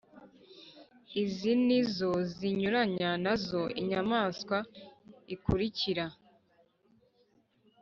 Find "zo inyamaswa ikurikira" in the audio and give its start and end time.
3.45-6.05